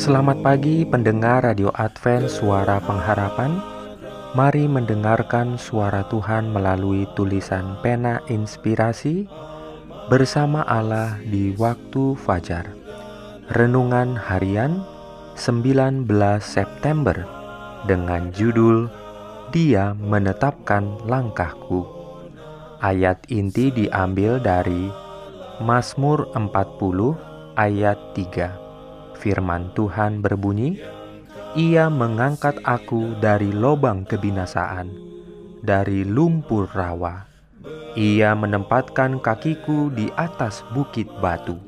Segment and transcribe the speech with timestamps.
[0.00, 3.60] Selamat pagi pendengar Radio Advent Suara Pengharapan
[4.32, 9.28] Mari mendengarkan suara Tuhan melalui tulisan pena inspirasi
[10.08, 12.72] bersama Allah di waktu fajar.
[13.52, 14.80] Renungan harian
[15.36, 16.08] 19
[16.40, 17.28] September
[17.84, 18.88] dengan judul
[19.52, 21.84] Dia menetapkan langkahku.
[22.80, 24.88] Ayat inti diambil dari
[25.60, 28.69] Mazmur 40 ayat 3.
[29.20, 30.80] Firman Tuhan berbunyi,
[31.52, 34.88] ia mengangkat aku dari lobang kebinasaan,
[35.60, 37.28] dari lumpur rawa.
[38.00, 41.60] Ia menempatkan kakiku di atas bukit batu,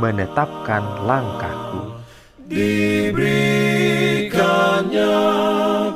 [0.00, 2.00] menetapkan langkahku.
[2.48, 5.20] Diberikannya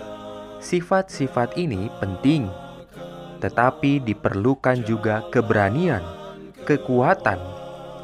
[0.64, 2.48] Sifat-sifat ini penting,
[3.44, 6.00] tetapi diperlukan juga keberanian,
[6.64, 7.36] kekuatan,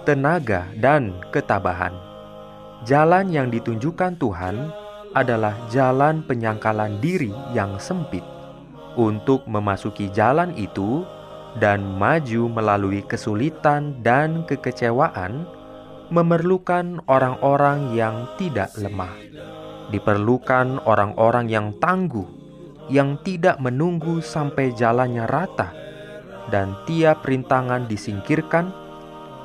[0.04, 1.96] tenaga, dan ketabahan.
[2.84, 4.84] Jalan yang ditunjukkan Tuhan
[5.16, 8.20] adalah jalan penyangkalan diri yang sempit.
[9.00, 11.08] Untuk memasuki jalan itu
[11.56, 15.48] dan maju melalui kesulitan dan kekecewaan,
[16.12, 19.16] memerlukan orang-orang yang tidak lemah.
[19.88, 22.28] Diperlukan orang-orang yang tangguh,
[22.92, 25.72] yang tidak menunggu sampai jalannya rata,
[26.52, 28.85] dan tiap rintangan disingkirkan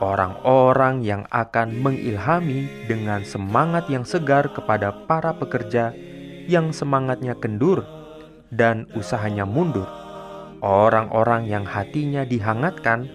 [0.02, 5.94] orang-orang yang akan mengilhami dengan semangat yang segar kepada para pekerja
[6.50, 7.86] yang semangatnya kendur
[8.50, 9.88] dan usahanya mundur,
[10.60, 13.08] orang-orang yang hatinya dihangatkan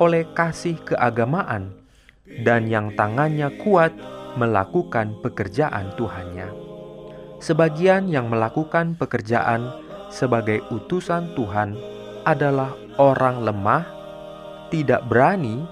[0.00, 1.76] oleh kasih keagamaan
[2.42, 3.92] dan yang tangannya kuat
[4.40, 6.48] melakukan pekerjaan Tuhannya.
[7.44, 9.68] Sebagian yang melakukan pekerjaan
[10.08, 11.76] sebagai utusan Tuhan
[12.24, 13.84] adalah orang lemah,
[14.70, 15.66] tidak berani,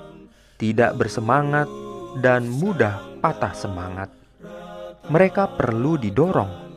[0.60, 1.66] tidak bersemangat,
[2.20, 4.12] dan mudah patah semangat.
[5.08, 6.68] Mereka perlu didorong.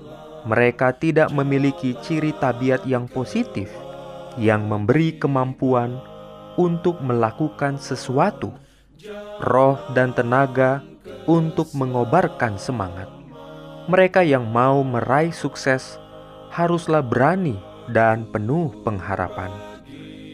[0.48, 3.72] Mereka tidak memiliki ciri tabiat yang positif
[4.38, 6.02] yang memberi kemampuan
[6.58, 8.54] untuk melakukan sesuatu,
[9.42, 10.82] roh dan tenaga
[11.30, 13.10] untuk mengobarkan semangat.
[13.90, 16.00] Mereka yang mau meraih sukses
[16.54, 17.58] haruslah berani
[17.92, 19.52] dan penuh pengharapan.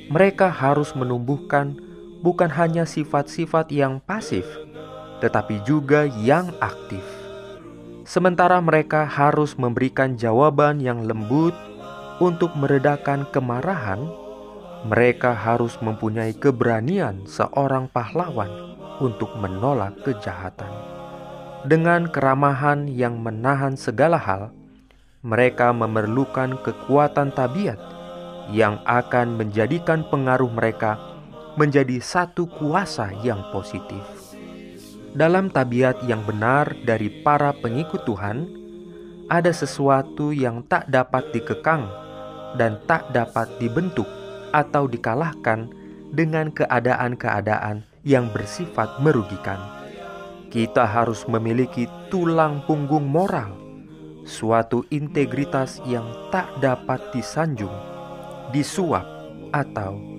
[0.10, 1.89] Mereka harus menumbuhkan
[2.20, 4.46] bukan hanya sifat-sifat yang pasif,
[5.24, 7.04] tetapi juga yang aktif.
[8.10, 11.54] Sementara mereka harus memberikan jawaban yang lembut
[12.18, 14.02] untuk meredakan kemarahan,
[14.88, 18.50] mereka harus mempunyai keberanian seorang pahlawan
[19.00, 20.72] untuk menolak kejahatan.
[21.68, 24.56] Dengan keramahan yang menahan segala hal,
[25.20, 27.80] mereka memerlukan kekuatan tabiat
[28.56, 31.09] yang akan menjadikan pengaruh mereka
[31.58, 34.04] menjadi satu kuasa yang positif.
[35.16, 38.46] Dalam tabiat yang benar dari para pengikut Tuhan,
[39.30, 41.86] ada sesuatu yang tak dapat dikekang
[42.58, 44.06] dan tak dapat dibentuk
[44.54, 45.70] atau dikalahkan
[46.14, 49.62] dengan keadaan-keadaan yang bersifat merugikan.
[50.50, 53.54] Kita harus memiliki tulang punggung moral,
[54.26, 57.74] suatu integritas yang tak dapat disanjung,
[58.50, 59.06] disuap,
[59.54, 59.98] atau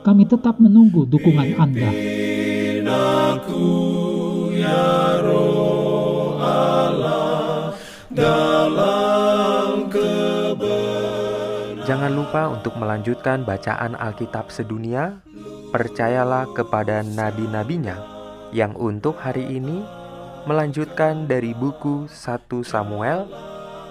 [0.00, 1.92] Kami tetap menunggu dukungan Anda.
[3.36, 3.68] Aku
[4.56, 7.76] ya roh Allah
[8.08, 11.84] dalam kebenaran.
[11.84, 15.20] Jangan lupa untuk melanjutkan bacaan Alkitab sedunia.
[15.70, 17.94] Percayalah kepada nabi-nabinya
[18.56, 19.84] yang untuk hari ini
[20.48, 23.28] melanjutkan dari buku 1 Samuel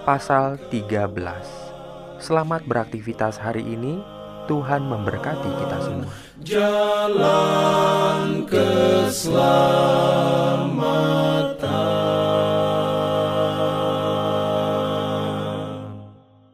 [0.02, 2.20] pasal 13.
[2.20, 4.19] Selamat beraktivitas hari ini.
[4.50, 6.10] Tuhan memberkati kita semua.
[6.42, 8.18] Jalan
[8.50, 9.59] keselamatan